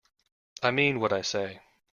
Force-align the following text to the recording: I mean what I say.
I 0.63 0.71
mean 0.71 0.99
what 0.99 1.13
I 1.13 1.21
say. 1.21 1.61